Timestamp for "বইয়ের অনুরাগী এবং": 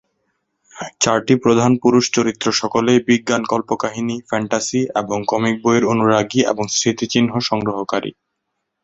5.63-6.65